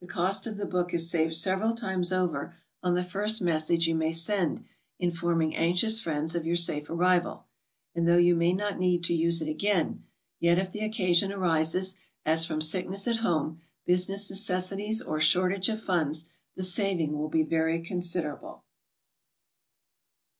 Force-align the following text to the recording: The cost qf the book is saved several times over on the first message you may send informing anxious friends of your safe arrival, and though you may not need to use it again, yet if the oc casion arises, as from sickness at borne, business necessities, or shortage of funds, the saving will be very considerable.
The 0.00 0.08
cost 0.08 0.46
qf 0.46 0.56
the 0.56 0.66
book 0.66 0.92
is 0.92 1.08
saved 1.08 1.36
several 1.36 1.74
times 1.76 2.10
over 2.12 2.56
on 2.82 2.96
the 2.96 3.04
first 3.04 3.40
message 3.40 3.86
you 3.86 3.94
may 3.94 4.10
send 4.10 4.64
informing 4.98 5.54
anxious 5.54 6.00
friends 6.00 6.34
of 6.34 6.44
your 6.44 6.56
safe 6.56 6.90
arrival, 6.90 7.44
and 7.94 8.08
though 8.08 8.16
you 8.16 8.34
may 8.34 8.52
not 8.52 8.80
need 8.80 9.04
to 9.04 9.14
use 9.14 9.40
it 9.40 9.46
again, 9.48 10.02
yet 10.40 10.58
if 10.58 10.72
the 10.72 10.84
oc 10.84 10.90
casion 10.90 11.32
arises, 11.32 11.94
as 12.26 12.44
from 12.44 12.60
sickness 12.60 13.06
at 13.06 13.22
borne, 13.22 13.60
business 13.86 14.28
necessities, 14.28 15.00
or 15.00 15.20
shortage 15.20 15.68
of 15.68 15.80
funds, 15.80 16.30
the 16.56 16.64
saving 16.64 17.16
will 17.16 17.28
be 17.28 17.44
very 17.44 17.80
considerable. 17.80 18.64